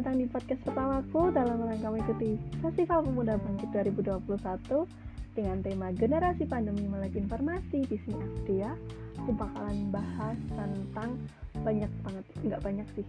datang 0.00 0.16
di 0.16 0.24
podcast 0.32 0.64
pertamaku 0.64 1.28
dalam 1.28 1.60
rangka 1.60 1.92
mengikuti 1.92 2.40
Festival 2.64 3.04
Pemuda 3.04 3.36
Bangkit 3.36 3.68
2021 3.68 4.88
dengan 5.36 5.60
tema 5.60 5.92
Generasi 5.92 6.48
Pandemi 6.48 6.88
Melek 6.88 7.20
Informasi 7.20 7.84
di 7.84 8.00
sini 8.08 8.16
aku 8.16 8.38
dia. 8.48 8.72
Aku 9.20 9.36
bakalan 9.36 9.92
bahas 9.92 10.40
tentang 10.56 11.20
banyak 11.60 11.92
banget, 12.00 12.24
nggak 12.40 12.62
banyak 12.64 12.88
sih, 12.96 13.04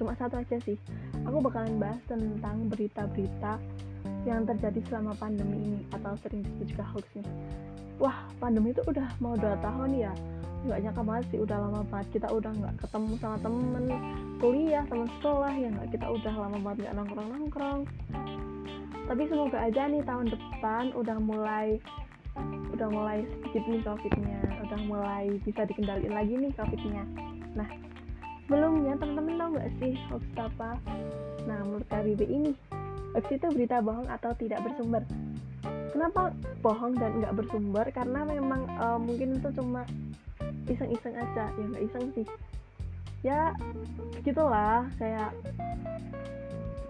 cuma 0.00 0.16
satu 0.16 0.40
aja 0.40 0.56
sih. 0.64 0.80
Aku 1.28 1.44
bakalan 1.44 1.76
bahas 1.76 2.00
tentang 2.08 2.72
berita-berita 2.72 3.60
yang 4.24 4.48
terjadi 4.48 4.80
selama 4.88 5.12
pandemi 5.20 5.60
ini 5.60 5.80
atau 5.92 6.16
sering 6.24 6.40
disebut 6.40 6.72
juga 6.72 6.88
hoax 6.88 7.04
nih. 7.20 7.28
Wah, 8.00 8.16
pandemi 8.40 8.72
itu 8.72 8.80
udah 8.88 9.12
mau 9.20 9.36
dua 9.36 9.60
tahun 9.60 9.92
ya 9.92 10.16
nggak 10.60 10.78
nyangka 10.84 11.02
banget 11.02 11.24
sih 11.32 11.38
udah 11.40 11.56
lama 11.56 11.80
banget 11.88 12.08
kita 12.20 12.28
udah 12.28 12.52
nggak 12.52 12.74
ketemu 12.84 13.12
sama 13.20 13.36
temen. 13.40 13.84
Kuliah 14.40 14.84
teman 14.88 15.08
sekolah 15.20 15.52
ya 15.52 15.68
nggak 15.72 15.88
kita 15.92 16.06
udah 16.08 16.34
lama 16.36 16.58
banget 16.60 16.78
nggak 16.84 16.94
nongkrong 16.96 17.28
nongkrong 17.28 17.80
tapi 19.10 19.26
semoga 19.26 19.58
aja 19.58 19.90
nih 19.90 20.06
tahun 20.06 20.30
depan 20.30 20.94
udah 20.94 21.18
mulai 21.18 21.82
udah 22.70 22.88
mulai 22.94 23.26
sedikit 23.26 23.66
nih 23.66 23.82
covidnya. 23.82 24.38
Udah 24.62 24.80
mulai 24.86 25.24
bisa 25.42 25.66
dikendaliin 25.66 26.14
lagi 26.14 26.38
nih 26.38 26.54
covidnya. 26.54 27.02
Nah 27.58 27.66
sebelumnya 28.46 28.94
teman-teman 29.02 29.34
tau 29.34 29.50
nggak 29.50 29.70
sih 29.82 29.98
hoax 30.14 30.22
apa? 30.38 30.78
Nah 31.42 31.58
menurut 31.66 31.90
KBB 31.90 32.22
ini 32.22 32.54
hoax 33.18 33.26
itu 33.34 33.50
berita 33.50 33.82
bohong 33.82 34.06
atau 34.06 34.30
tidak 34.38 34.62
bersumber? 34.62 35.02
Kenapa 35.90 36.30
bohong 36.62 36.94
dan 36.94 37.18
nggak 37.18 37.34
bersumber? 37.34 37.90
Karena 37.90 38.22
memang 38.22 38.62
uh, 38.78 38.94
mungkin 38.94 39.42
itu 39.42 39.50
cuma 39.58 39.82
iseng-iseng 40.70 41.14
aja. 41.18 41.44
Ya 41.50 41.64
nggak 41.66 41.84
iseng 41.90 42.04
sih. 42.14 42.26
Ya 43.20 43.40
gitulah 44.24 44.88
kayak 44.96 45.34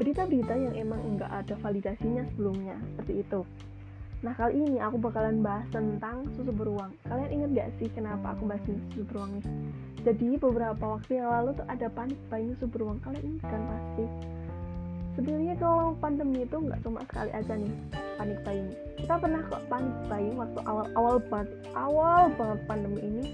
berita-berita 0.01 0.55
yang 0.57 0.75
emang 0.79 1.01
nggak 1.19 1.29
ada 1.29 1.55
validasinya 1.61 2.25
sebelumnya 2.33 2.77
seperti 2.95 3.21
itu. 3.21 3.41
Nah 4.21 4.37
kali 4.37 4.61
ini 4.61 4.77
aku 4.81 5.01
bakalan 5.01 5.41
bahas 5.41 5.65
tentang 5.73 6.29
susu 6.37 6.53
beruang. 6.53 6.93
Kalian 7.09 7.31
inget 7.33 7.51
gak 7.57 7.71
sih 7.81 7.89
kenapa 7.89 8.37
aku 8.37 8.49
bahas 8.53 8.61
susu 8.69 9.05
beruang 9.09 9.41
nih? 9.41 9.45
Jadi 10.05 10.29
beberapa 10.37 10.85
waktu 10.97 11.21
yang 11.21 11.29
lalu 11.29 11.57
tuh 11.57 11.67
ada 11.69 11.89
panik 11.89 12.21
buying 12.29 12.53
susu 12.61 12.69
beruang. 12.69 13.01
Kalian 13.01 13.25
ingat 13.37 13.45
kan 13.49 13.63
pasti? 13.65 14.05
Sebenarnya 15.17 15.55
kalau 15.57 15.97
pandemi 15.99 16.45
itu 16.45 16.57
nggak 16.57 16.81
cuma 16.85 17.01
sekali 17.09 17.31
aja 17.33 17.53
nih 17.57 17.75
panik 18.21 18.39
buying. 18.45 18.69
Kita 19.01 19.15
pernah 19.17 19.43
kok 19.49 19.63
panik 19.73 19.97
buying 20.09 20.37
waktu 20.37 20.61
awal-awal 20.69 21.17
banget 21.29 21.49
awal 21.73 22.23
banget 22.37 22.61
pandemi 22.69 23.01
ini 23.01 23.25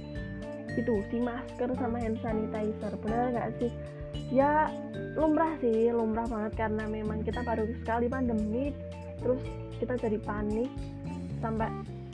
itu 0.76 1.02
si 1.08 1.16
masker 1.18 1.72
sama 1.76 1.96
hand 1.98 2.20
sanitizer. 2.20 2.92
Bener 3.00 3.32
nggak 3.32 3.50
sih? 3.58 3.70
Ya 4.32 4.70
lumrah 5.16 5.56
sih 5.60 5.92
lumrah 5.92 6.28
banget 6.28 6.52
karena 6.56 6.84
memang 6.88 7.24
kita 7.24 7.40
baru 7.44 7.68
sekali 7.82 8.08
pandemi 8.08 8.72
terus 9.20 9.40
kita 9.80 9.96
jadi 9.96 10.20
panik 10.20 10.68
sampai 11.40 11.68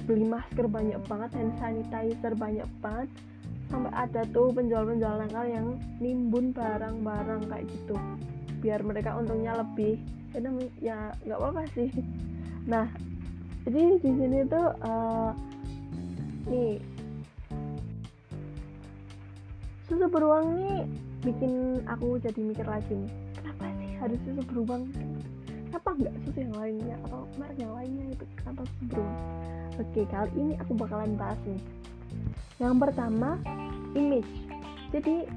beli 0.07 0.27
masker 0.27 0.67
banyak 0.67 0.99
banget 1.07 1.31
hand 1.35 1.55
sanitizer 1.63 2.35
banyak 2.35 2.67
banget 2.83 3.11
sampai 3.71 3.93
ada 3.95 4.23
tuh 4.35 4.53
penjual-penjual 4.53 5.17
nakal 5.25 5.47
yang 5.49 5.81
nimbun 5.97 6.53
barang-barang 6.53 7.49
kayak 7.49 7.65
gitu 7.71 7.97
biar 8.63 8.81
mereka 8.87 9.19
untungnya 9.19 9.59
lebih. 9.59 9.99
Karena 10.31 10.51
ya 10.79 10.99
nggak 11.27 11.39
apa-apa 11.39 11.63
sih. 11.75 11.91
Nah 12.69 12.87
jadi 13.67 13.99
di 13.99 14.11
sini 14.11 14.39
tuh 14.47 14.69
uh, 14.83 15.31
nih 16.51 16.79
susu 19.93 20.09
beruang 20.09 20.57
nih 20.57 20.89
bikin 21.21 21.85
aku 21.85 22.17
jadi 22.17 22.41
mikir 22.41 22.65
lagi 22.65 22.97
nih 22.97 23.13
kenapa 23.37 23.69
sih 23.77 23.91
harus 24.01 24.19
susu 24.25 24.41
beruang? 24.49 24.89
Kenapa 25.69 25.89
nggak 26.01 26.15
susu 26.25 26.39
yang 26.49 26.57
lainnya 26.57 26.97
atau 27.05 27.29
merek 27.37 27.59
yang 27.61 27.73
lainnya 27.77 28.05
itu? 28.09 28.25
Kenapa 28.41 28.65
susu 28.65 28.85
beruang? 28.89 29.17
Oke 29.77 30.03
kali 30.09 30.33
ini 30.41 30.53
aku 30.65 30.73
bakalan 30.81 31.13
bahas 31.21 31.37
nih. 31.45 31.61
Yang 32.57 32.75
pertama 32.89 33.37
image. 33.93 34.33
Jadi 34.97 35.29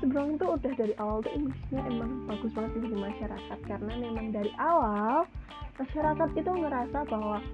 beruang 0.00 0.40
itu 0.40 0.46
udah 0.48 0.72
dari 0.80 0.94
awal 0.96 1.20
tuh 1.20 1.32
image-nya 1.36 1.80
emang 1.84 2.24
bagus 2.24 2.50
banget 2.56 2.72
di 2.80 2.96
masyarakat. 2.96 3.58
Karena 3.68 3.92
memang 4.00 4.32
dari 4.32 4.52
awal 4.56 5.28
masyarakat 5.76 6.28
itu 6.40 6.50
ngerasa 6.56 7.04
bahwa 7.04 7.44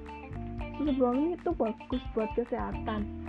susu 0.79 0.95
beruang 0.95 1.19
ini 1.27 1.35
tuh 1.43 1.59
bagus 1.59 2.03
buat 2.15 2.31
kesehatan 2.39 3.26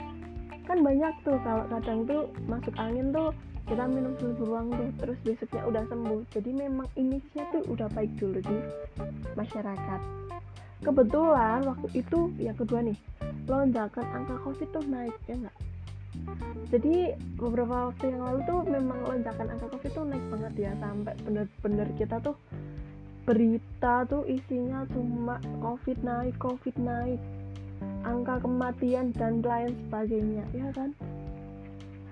kan 0.67 0.83
banyak 0.83 1.13
tuh 1.23 1.39
kalau 1.41 1.63
kadang 1.72 2.03
tuh 2.03 2.28
masuk 2.45 2.75
angin 2.75 3.16
tuh 3.16 3.31
kita 3.67 3.83
minum 3.88 4.16
susu 4.19 4.35
beruang 4.44 4.67
tuh 4.75 4.89
terus 5.00 5.17
besoknya 5.23 5.63
udah 5.67 5.83
sembuh. 5.88 6.22
Jadi 6.31 6.50
memang 6.55 6.88
image-nya 6.95 7.44
tuh 7.55 7.63
udah 7.72 7.88
baik 7.91 8.11
dulu 8.19 8.39
di 8.44 8.57
masyarakat. 9.35 10.01
Kebetulan 10.83 11.66
waktu 11.67 11.88
itu 11.95 12.31
yang 12.39 12.56
kedua 12.56 12.85
nih 12.85 13.00
lonjakan 13.47 14.06
angka 14.11 14.35
covid 14.44 14.67
tuh 14.75 14.83
naik 14.91 15.16
ya 15.25 15.39
enggak 15.39 15.56
jadi 16.67 17.16
beberapa 17.39 17.91
waktu 17.91 18.11
yang 18.11 18.22
lalu 18.27 18.39
tuh 18.44 18.59
memang 18.67 19.00
lonjakan 19.07 19.47
angka 19.56 19.67
covid 19.72 19.91
tuh 19.95 20.06
naik 20.06 20.25
banget 20.27 20.53
ya 20.67 20.72
sampai 20.83 21.16
bener-bener 21.23 21.88
kita 21.95 22.19
tuh 22.19 22.35
berita 23.23 24.03
tuh 24.07 24.23
isinya 24.27 24.83
cuma 24.91 25.39
covid 25.63 26.00
naik 26.03 26.35
covid 26.39 26.75
naik 26.75 27.19
angka 28.05 28.39
kematian 28.41 29.11
dan 29.15 29.43
lain 29.43 29.75
sebagainya 29.88 30.43
ya 30.55 30.67
kan? 30.73 30.95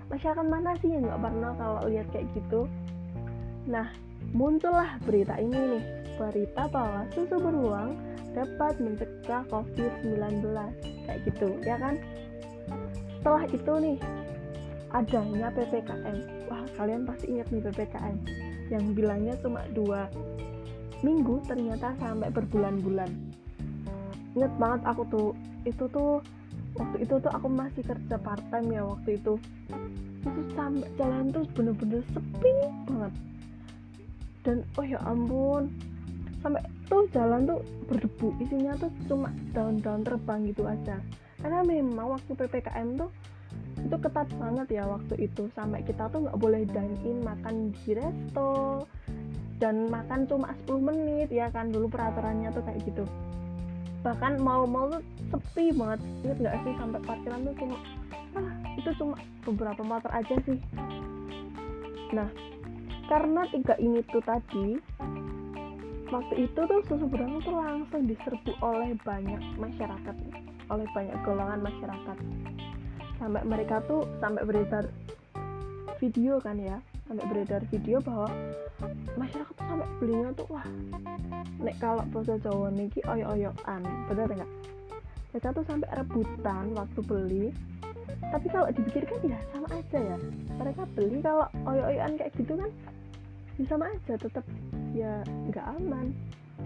Masyarakat 0.06 0.46
mana 0.46 0.78
sih 0.78 0.94
yang 0.94 1.06
nggak 1.08 1.20
pernah 1.22 1.52
kalau 1.58 1.82
lihat 1.90 2.06
kayak 2.14 2.26
gitu? 2.36 2.70
Nah 3.66 3.90
muncullah 4.34 4.98
berita 5.02 5.34
ini 5.38 5.78
nih. 5.78 5.84
Berita 6.16 6.64
bahwa 6.72 7.04
susu 7.12 7.36
beruang 7.36 7.96
dapat 8.32 8.80
mencegah 8.80 9.44
COVID-19 9.52 10.44
kayak 11.04 11.20
gitu 11.28 11.48
ya 11.64 11.76
kan? 11.76 12.00
Setelah 13.20 13.44
itu 13.50 13.72
nih 13.82 13.98
adanya 14.94 15.52
PPKM 15.52 16.16
wah 16.48 16.62
kalian 16.78 17.02
pasti 17.04 17.36
ingat 17.36 17.50
nih 17.50 17.62
PPKM 17.68 18.16
yang 18.70 18.84
bilangnya 18.94 19.34
cuma 19.42 19.60
dua 19.74 20.08
minggu 21.04 21.42
ternyata 21.44 21.92
sampai 22.00 22.32
berbulan-bulan 22.32 23.10
inget 24.36 24.52
banget 24.60 24.80
aku 24.84 25.02
tuh 25.08 25.30
itu 25.64 25.84
tuh 25.90 26.20
waktu 26.76 26.96
itu 27.02 27.14
tuh 27.18 27.32
aku 27.32 27.48
masih 27.48 27.82
kerja 27.82 28.16
part 28.20 28.42
time 28.52 28.68
ya 28.72 28.82
waktu 28.84 29.16
itu. 29.16 29.34
Itu 30.26 30.40
sampai 30.58 30.88
jalan 30.98 31.32
tuh 31.32 31.44
bener-bener 31.54 32.02
sepi 32.12 32.52
banget. 32.86 33.12
Dan 34.44 34.56
oh 34.78 34.86
ya 34.86 34.98
ampun 35.02 35.72
sampai 36.44 36.62
tuh 36.86 37.08
jalan 37.10 37.48
tuh 37.48 37.60
berdebu 37.90 38.30
isinya 38.38 38.78
tuh 38.78 38.92
cuma 39.10 39.32
daun-daun 39.50 40.06
terbang 40.06 40.40
gitu 40.46 40.62
aja. 40.68 41.00
Karena 41.42 41.60
memang 41.66 42.18
waktu 42.18 42.32
ppkm 42.36 43.00
tuh 43.00 43.10
itu 43.76 43.96
ketat 44.02 44.28
banget 44.38 44.82
ya 44.82 44.84
waktu 44.86 45.14
itu. 45.26 45.48
Sampai 45.56 45.82
kita 45.82 46.06
tuh 46.12 46.28
nggak 46.28 46.38
boleh 46.38 46.62
dine 46.68 46.96
in 47.06 47.18
makan 47.24 47.72
di 47.72 47.96
resto 47.96 48.84
dan 49.56 49.88
makan 49.88 50.28
cuma 50.28 50.52
10 50.68 50.80
menit 50.84 51.28
ya 51.32 51.48
kan 51.48 51.72
dulu 51.72 51.88
peraturannya 51.88 52.52
tuh 52.52 52.60
kayak 52.64 52.80
gitu 52.84 53.04
bahkan 54.06 54.38
mau-mau 54.38 54.86
tuh 54.94 55.02
sepi 55.34 55.74
banget. 55.74 55.98
Inget 56.22 56.38
nggak 56.38 56.56
sih 56.62 56.72
sampai 56.78 57.00
parkiran 57.02 57.42
tuh 57.42 57.54
cuma 57.58 57.76
ah 58.38 58.50
itu 58.78 58.90
cuma 59.02 59.14
beberapa 59.42 59.82
motor 59.82 60.10
aja 60.14 60.34
sih. 60.46 60.58
Nah 62.14 62.30
karena 63.10 63.42
tiga 63.50 63.74
ini 63.82 64.06
tuh 64.06 64.22
tadi 64.22 64.78
waktu 66.06 66.34
itu 66.46 66.60
tuh 66.70 66.80
susu 66.86 67.10
beruang 67.10 67.42
tuh 67.42 67.58
langsung 67.58 68.06
diserbu 68.06 68.54
oleh 68.62 68.94
banyak 69.02 69.42
masyarakat 69.58 70.14
oleh 70.70 70.86
banyak 70.94 71.16
golongan 71.26 71.66
masyarakat. 71.66 72.16
Sampai 73.18 73.42
mereka 73.42 73.82
tuh 73.90 74.06
sampai 74.22 74.46
beredar 74.46 74.86
video 75.98 76.38
kan 76.38 76.62
ya 76.62 76.78
sampai 77.06 77.24
beredar 77.30 77.62
video 77.70 78.02
bahwa 78.02 78.26
masyarakat 79.14 79.54
tuh 79.54 79.66
sampai 79.66 79.88
belinya 80.02 80.30
tuh 80.34 80.46
wah 80.50 80.66
nek 81.62 81.76
kalau 81.78 82.02
bahasa 82.10 82.34
Jawa 82.42 82.68
niki 82.74 83.00
oyo-oyoan 83.06 83.82
bener 84.10 84.26
nggak? 84.26 84.52
Mereka 85.32 85.48
tuh 85.52 85.64
sampai 85.68 85.88
rebutan 85.94 86.64
waktu 86.74 87.00
beli 87.06 87.46
tapi 88.32 88.46
kalau 88.50 88.66
dipikirkan 88.72 89.18
ya 89.22 89.38
sama 89.54 89.68
aja 89.70 89.98
ya. 90.02 90.16
Mereka 90.58 90.82
beli 90.98 91.18
kalau 91.22 91.46
oyo-oyoan 91.66 92.18
kayak 92.18 92.34
gitu 92.34 92.58
kan 92.58 92.70
ya 93.56 93.64
sama 93.70 93.88
aja 93.88 94.14
tetap 94.20 94.44
ya 94.92 95.22
nggak 95.48 95.66
aman 95.80 96.12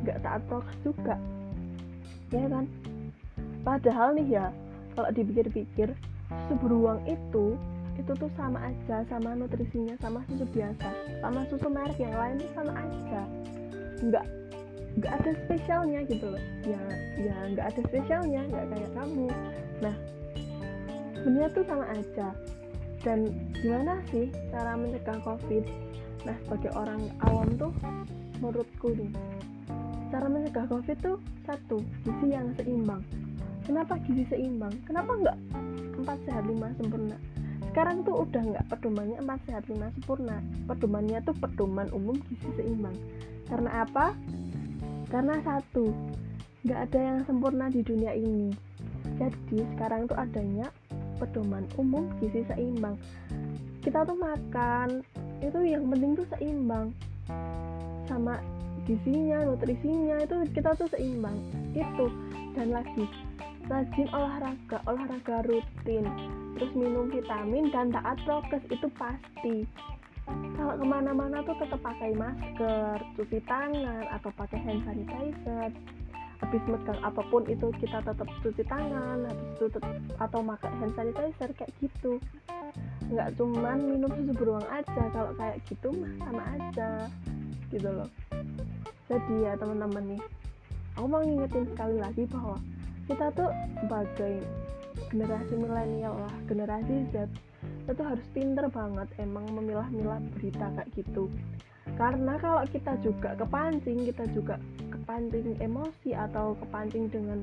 nggak 0.02 0.18
taat 0.24 0.40
prokes 0.48 0.76
juga 0.80 1.20
ya 2.32 2.48
kan? 2.48 2.64
Padahal 3.60 4.16
nih 4.16 4.40
ya 4.40 4.46
kalau 4.96 5.10
dipikir-pikir 5.12 5.92
susu 6.50 6.54
beruang 6.62 6.98
itu 7.06 7.54
itu 8.00 8.12
tuh 8.16 8.30
sama 8.34 8.72
aja 8.72 9.04
sama 9.12 9.36
nutrisinya 9.36 9.94
sama 10.00 10.24
susu 10.26 10.48
biasa. 10.48 10.88
Sama 11.20 11.40
susu 11.52 11.68
merek 11.68 11.98
yang 12.00 12.16
lain 12.16 12.40
tuh 12.40 12.50
sama 12.56 12.72
aja. 12.72 13.22
Nggak 14.00 14.24
nggak 14.98 15.12
ada 15.22 15.30
spesialnya 15.46 16.00
gitu 16.08 16.26
loh. 16.32 16.42
Ya 16.64 16.82
ya 17.20 17.36
nggak 17.52 17.66
ada 17.70 17.80
spesialnya 17.86 18.40
nggak 18.48 18.64
kayak 18.72 18.90
kamu. 18.96 19.28
Nah 19.84 19.94
sebenarnya 21.20 21.48
tuh 21.52 21.64
sama 21.68 21.84
aja. 21.92 22.28
Dan 23.00 23.32
gimana 23.60 24.00
sih 24.12 24.28
cara 24.52 24.76
mencegah 24.76 25.20
covid? 25.24 25.64
Nah 26.24 26.36
sebagai 26.44 26.72
orang 26.76 27.00
awam 27.24 27.48
tuh 27.56 27.72
menurutku 28.40 28.96
nih 28.96 29.12
cara 30.10 30.26
mencegah 30.26 30.66
covid 30.66 30.98
tuh 30.98 31.16
satu 31.46 31.78
gizi 32.02 32.26
yang 32.34 32.50
seimbang. 32.58 33.00
Kenapa 33.64 33.94
gizi 34.04 34.26
seimbang? 34.26 34.74
Kenapa 34.84 35.14
enggak 35.14 35.36
empat 36.00 36.18
sehat 36.26 36.44
lima 36.48 36.72
sempurna 36.80 37.16
sekarang 37.70 38.02
tuh 38.02 38.26
udah 38.26 38.42
nggak 38.42 38.66
pedomannya 38.66 39.22
empat 39.22 39.38
sehat 39.46 39.62
lima 39.70 39.94
sempurna 39.94 40.42
pedomannya 40.66 41.22
tuh 41.22 41.38
pedoman 41.38 41.86
umum 41.94 42.18
gizi 42.26 42.50
seimbang. 42.58 42.98
Karena 43.46 43.86
apa? 43.86 44.10
Karena 45.06 45.38
satu 45.46 45.94
nggak 46.66 46.80
ada 46.90 46.98
yang 46.98 47.18
sempurna 47.30 47.70
di 47.70 47.86
dunia 47.86 48.10
ini. 48.10 48.50
Jadi 49.22 49.62
sekarang 49.74 50.10
tuh 50.10 50.18
adanya 50.18 50.66
pedoman 51.22 51.62
umum 51.78 52.10
gizi 52.18 52.42
seimbang. 52.50 52.98
Kita 53.86 54.02
tuh 54.02 54.18
makan 54.18 55.06
itu 55.38 55.58
yang 55.62 55.86
penting 55.86 56.18
tuh 56.18 56.26
seimbang. 56.34 56.90
Sama 58.10 58.42
gizinya 58.82 59.46
nutrisinya 59.46 60.18
itu 60.26 60.42
kita 60.50 60.74
tuh 60.74 60.90
seimbang. 60.90 61.38
Itu 61.70 62.10
dan 62.58 62.74
lagi 62.74 63.06
rajin 63.70 64.10
olahraga 64.10 64.82
olahraga 64.90 65.46
rutin 65.46 66.02
terus 66.60 66.76
minum 66.76 67.08
vitamin 67.08 67.72
dan 67.72 67.88
taat 67.88 68.20
prokes 68.28 68.60
itu 68.68 68.84
pasti. 69.00 69.64
Kalau 70.28 70.76
ke 70.76 70.84
mana-mana 70.84 71.40
tuh 71.40 71.56
tetap 71.56 71.80
pakai 71.80 72.12
masker 72.12 73.00
cuci 73.16 73.40
tangan 73.48 74.04
atau 74.12 74.28
pakai 74.36 74.60
hand 74.60 74.84
sanitizer. 74.84 75.72
Habis 76.44 76.62
megang 76.68 77.00
apa 77.00 77.24
pun 77.32 77.48
itu 77.48 77.72
kita 77.80 78.04
tetap 78.04 78.28
cuci 78.44 78.60
tangan 78.68 79.24
habis 79.24 79.48
itu 79.56 79.66
atau 80.20 80.40
pakai 80.44 80.70
hand 80.76 80.92
sanitizer 80.92 81.48
kayak 81.56 81.72
gitu. 81.80 82.20
Nggak 83.08 83.40
cuman 83.40 83.80
minum 83.80 84.12
susu 84.12 84.32
beruang 84.36 84.68
aja 84.68 85.04
kalau 85.16 85.32
kayak 85.40 85.64
gitu 85.64 85.88
mah 85.96 86.12
sama 86.28 86.42
aja 86.60 87.08
gitu 87.72 87.88
loh. 87.88 88.08
Jadi 89.08 89.48
ya 89.48 89.56
teman-teman 89.56 90.14
nih 90.14 90.22
aku 91.00 91.06
mau 91.08 91.24
ngingetin 91.24 91.64
sekali 91.72 91.96
lagi 91.96 92.28
bahwa 92.28 92.60
kita 93.08 93.26
tuh 93.32 93.50
sebagai 93.80 94.44
generasi 95.10 95.52
milenial 95.58 96.14
lah 96.14 96.34
generasi 96.46 97.04
Z 97.10 97.26
itu 97.90 98.02
harus 98.06 98.22
pinter 98.30 98.70
banget 98.70 99.10
emang 99.18 99.44
memilah-milah 99.50 100.22
berita 100.38 100.70
kayak 100.78 100.88
gitu. 100.94 101.26
Karena 101.98 102.38
kalau 102.38 102.62
kita 102.70 102.94
juga 103.02 103.34
kepancing 103.34 104.06
kita 104.06 104.24
juga 104.30 104.56
kepancing 104.94 105.58
emosi 105.58 106.14
atau 106.14 106.54
kepancing 106.62 107.10
dengan 107.10 107.42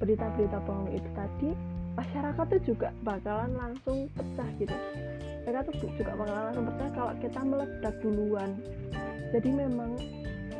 berita-berita 0.00 0.58
bohong 0.64 0.90
itu 0.90 1.08
tadi 1.14 1.50
masyarakat 1.94 2.44
tuh 2.48 2.62
juga 2.64 2.88
bakalan 3.06 3.52
langsung 3.54 4.08
pecah 4.16 4.48
gitu. 4.58 4.74
Mereka 5.44 5.60
tuh 5.68 5.76
juga 5.94 6.12
bakalan 6.16 6.42
langsung 6.50 6.66
pecah 6.72 6.90
kalau 6.96 7.12
kita 7.20 7.40
meledak 7.44 7.94
duluan. 8.00 8.50
Jadi 9.30 9.50
memang 9.52 9.92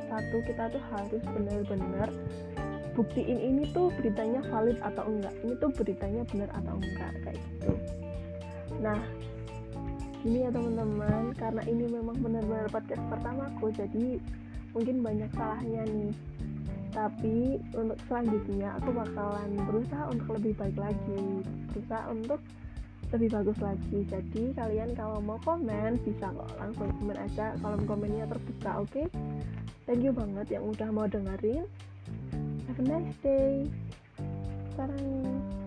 satu 0.07 0.39
kita 0.47 0.71
tuh 0.71 0.83
harus 0.95 1.23
benar-benar 1.33 2.09
buktiin 2.95 3.39
ini 3.39 3.63
tuh 3.75 3.91
beritanya 3.99 4.41
valid 4.49 4.79
atau 4.81 5.05
enggak. 5.07 5.35
Ini 5.43 5.55
tuh 5.59 5.71
beritanya 5.75 6.23
benar 6.31 6.49
atau 6.55 6.75
enggak 6.79 7.13
kayak 7.27 7.39
gitu. 7.39 7.73
Nah 8.81 9.01
ini 10.25 10.47
ya 10.47 10.51
teman-teman. 10.51 11.35
Karena 11.37 11.63
ini 11.67 11.85
memang 11.91 12.17
benar-benar 12.23 12.71
podcast 12.71 13.03
pertamaku 13.11 13.75
jadi 13.75 14.19
mungkin 14.73 14.97
banyak 15.03 15.31
salahnya 15.35 15.83
nih. 15.91 16.15
Tapi 16.95 17.59
untuk 17.75 17.99
selanjutnya 18.07 18.79
aku 18.79 18.95
bakalan 18.95 19.51
berusaha 19.67 20.05
untuk 20.15 20.39
lebih 20.39 20.55
baik 20.55 20.79
lagi. 20.79 21.43
Berusaha 21.75 22.03
untuk 22.09 22.41
lebih 23.11 23.29
bagus 23.35 23.59
lagi. 23.59 23.99
Jadi 24.07 24.55
kalian 24.55 24.95
kalau 24.95 25.19
mau 25.19 25.39
komen 25.43 25.99
bisa 26.07 26.31
kok 26.31 26.51
langsung 26.63 26.89
komen 27.03 27.19
aja. 27.19 27.59
Kolom 27.59 27.83
komennya 27.85 28.31
terbuka 28.31 28.83
oke? 28.83 28.91
Okay? 28.91 29.07
thank 29.85 30.01
you 30.01 30.13
banget 30.17 30.57
yang 30.57 30.65
udah 30.65 30.89
mau 30.89 31.05
dengerin 31.05 31.69
have 32.69 32.79
a 32.79 32.83
nice 32.83 33.17
day. 33.23 33.71
Sarang 34.77 35.64